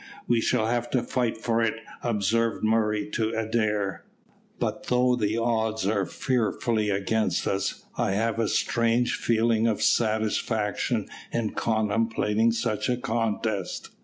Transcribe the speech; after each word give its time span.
"We 0.27 0.41
shall 0.41 0.65
have 0.65 0.89
to 0.97 1.03
fight 1.03 1.37
for 1.37 1.61
it," 1.61 1.75
observed 2.01 2.63
Murray 2.63 3.07
to 3.11 3.37
Adair; 3.37 4.03
"but 4.57 4.87
though 4.87 5.15
the 5.15 5.37
odds 5.37 5.85
are 5.85 6.07
fearfully 6.07 6.89
against 6.89 7.45
us, 7.45 7.85
I 7.99 8.13
have 8.13 8.39
a 8.39 8.47
strange 8.47 9.13
feeling 9.15 9.67
of 9.67 9.83
satisfaction 9.83 11.07
in 11.31 11.51
contemplating 11.51 12.51
such 12.51 12.89
a 12.89 12.97
contest. 12.97 13.91